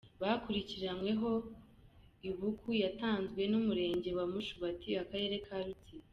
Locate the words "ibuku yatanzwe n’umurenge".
2.29-4.09